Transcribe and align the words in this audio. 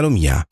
Romia. 0.00 0.42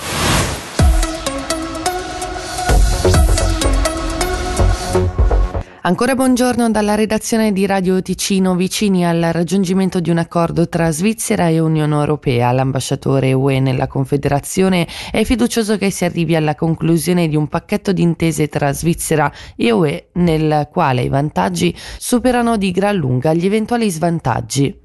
Ancora 5.81 6.15
buongiorno 6.15 6.71
dalla 6.71 6.95
redazione 6.95 7.51
di 7.51 7.65
Radio 7.65 8.03
Ticino, 8.03 8.55
vicini 8.55 9.07
al 9.07 9.31
raggiungimento 9.33 9.99
di 9.99 10.11
un 10.11 10.19
accordo 10.19 10.69
tra 10.69 10.91
Svizzera 10.91 11.49
e 11.49 11.59
Unione 11.59 11.95
Europea. 11.95 12.53
L'ambasciatore 12.53 13.33
UE 13.33 13.61
nella 13.61 13.87
Confederazione 13.87 14.87
è 15.11 15.25
fiducioso 15.25 15.79
che 15.79 15.91
si 15.91 16.05
arrivi 16.05 16.37
alla 16.37 16.55
conclusione 16.55 17.27
di 17.27 17.37
un 17.37 17.49
pacchetto 17.49 17.95
di 17.95 18.03
intese 18.03 18.49
tra 18.49 18.75
Svizzera 18.75 19.33
e 19.57 19.71
UE 19.71 20.09
nel 20.17 20.69
quale 20.71 21.01
i 21.01 21.09
vantaggi 21.09 21.75
superano 21.97 22.59
di 22.59 22.73
gran 22.73 22.95
lunga 22.95 23.33
gli 23.33 23.47
eventuali 23.47 23.91
svantaggi. 23.91 24.80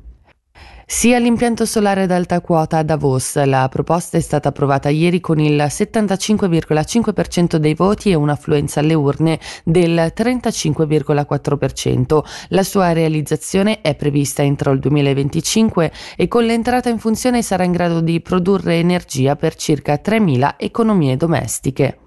Sia 0.87 1.17
l'impianto 1.17 1.65
solare 1.65 2.03
ad 2.03 2.11
alta 2.11 2.41
quota 2.41 2.77
a 2.77 2.83
Davos. 2.83 3.43
La 3.43 3.67
proposta 3.69 4.17
è 4.17 4.21
stata 4.21 4.49
approvata 4.49 4.89
ieri 4.89 5.19
con 5.19 5.39
il 5.39 5.59
75,5% 5.59 7.55
dei 7.55 7.73
voti 7.73 8.11
e 8.11 8.15
un'affluenza 8.15 8.81
alle 8.81 8.93
urne 8.93 9.39
del 9.63 10.13
35,4%. 10.15 12.23
La 12.49 12.63
sua 12.63 12.91
realizzazione 12.91 13.81
è 13.81 13.95
prevista 13.95 14.43
entro 14.43 14.73
il 14.73 14.79
2025 14.79 15.91
e 16.15 16.27
con 16.27 16.45
l'entrata 16.45 16.89
in 16.89 16.99
funzione 16.99 17.41
sarà 17.41 17.63
in 17.63 17.71
grado 17.71 18.01
di 18.01 18.21
produrre 18.21 18.75
energia 18.75 19.35
per 19.35 19.55
circa 19.55 19.95
3.000 19.95 20.53
economie 20.57 21.17
domestiche. 21.17 22.04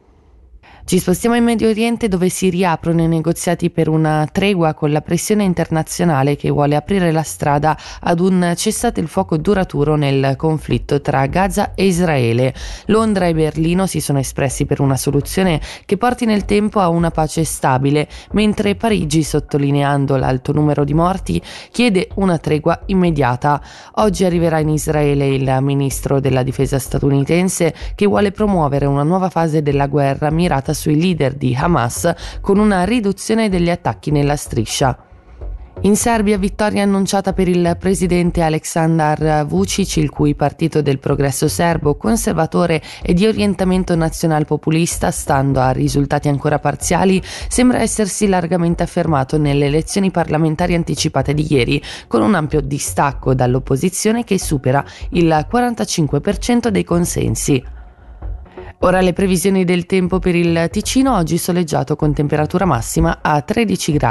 Ci 0.88 1.00
spostiamo 1.00 1.36
in 1.36 1.44
Medio 1.44 1.68
Oriente 1.68 2.08
dove 2.08 2.30
si 2.30 2.48
riaprono 2.48 3.02
i 3.02 3.08
negoziati 3.08 3.68
per 3.68 3.90
una 3.90 4.26
tregua 4.32 4.72
con 4.72 4.90
la 4.90 5.02
pressione 5.02 5.44
internazionale 5.44 6.34
che 6.34 6.48
vuole 6.48 6.76
aprire 6.76 7.12
la 7.12 7.22
strada 7.22 7.76
ad 8.00 8.20
un 8.20 8.54
cessate 8.56 8.98
il 8.98 9.06
fuoco 9.06 9.36
duraturo 9.36 9.96
nel 9.96 10.34
conflitto 10.36 11.02
tra 11.02 11.26
Gaza 11.26 11.74
e 11.74 11.84
Israele. 11.84 12.54
Londra 12.86 13.26
e 13.26 13.34
Berlino 13.34 13.86
si 13.86 14.00
sono 14.00 14.18
espressi 14.18 14.64
per 14.64 14.80
una 14.80 14.96
soluzione 14.96 15.60
che 15.84 15.98
porti 15.98 16.24
nel 16.24 16.46
tempo 16.46 16.80
a 16.80 16.88
una 16.88 17.10
pace 17.10 17.44
stabile, 17.44 18.08
mentre 18.30 18.74
Parigi, 18.74 19.22
sottolineando 19.22 20.16
l'alto 20.16 20.54
numero 20.54 20.84
di 20.84 20.94
morti, 20.94 21.38
chiede 21.70 22.08
una 22.14 22.38
tregua 22.38 22.80
immediata. 22.86 23.60
Oggi 23.96 24.24
arriverà 24.24 24.58
in 24.60 24.70
Israele 24.70 25.28
il 25.28 25.54
ministro 25.60 26.18
della 26.18 26.42
difesa 26.42 26.78
statunitense 26.78 27.74
che 27.94 28.06
vuole 28.06 28.32
promuovere 28.32 28.86
una 28.86 29.02
nuova 29.02 29.28
fase 29.28 29.60
della 29.60 29.86
guerra 29.86 30.30
mirata 30.30 30.76
sui 30.78 30.98
leader 30.98 31.34
di 31.34 31.54
Hamas 31.58 32.14
con 32.40 32.58
una 32.58 32.84
riduzione 32.84 33.48
degli 33.48 33.68
attacchi 33.68 34.12
nella 34.12 34.36
striscia. 34.36 35.02
In 35.82 35.94
Serbia 35.94 36.38
vittoria 36.38 36.82
annunciata 36.82 37.32
per 37.32 37.46
il 37.46 37.76
presidente 37.78 38.42
Aleksandar 38.42 39.46
Vucic, 39.46 39.98
il 39.98 40.10
cui 40.10 40.34
partito 40.34 40.82
del 40.82 40.98
progresso 40.98 41.46
serbo, 41.46 41.94
conservatore 41.94 42.82
e 43.00 43.14
di 43.14 43.26
orientamento 43.26 43.94
nazional-populista, 43.94 45.12
stando 45.12 45.60
a 45.60 45.70
risultati 45.70 46.26
ancora 46.26 46.58
parziali, 46.58 47.22
sembra 47.48 47.80
essersi 47.80 48.26
largamente 48.26 48.82
affermato 48.82 49.38
nelle 49.38 49.66
elezioni 49.66 50.10
parlamentari 50.10 50.74
anticipate 50.74 51.32
di 51.32 51.46
ieri, 51.48 51.80
con 52.08 52.22
un 52.22 52.34
ampio 52.34 52.60
distacco 52.60 53.32
dall'opposizione 53.34 54.24
che 54.24 54.36
supera 54.36 54.84
il 55.10 55.46
45% 55.48 56.68
dei 56.68 56.82
consensi. 56.82 57.76
Ora 58.80 59.00
le 59.00 59.12
previsioni 59.12 59.64
del 59.64 59.86
tempo 59.86 60.20
per 60.20 60.36
il 60.36 60.68
Ticino, 60.70 61.16
oggi 61.16 61.36
soleggiato 61.36 61.96
con 61.96 62.14
temperatura 62.14 62.64
massima 62.64 63.18
a 63.20 63.42
13 63.42 63.92
gradi. 63.92 64.06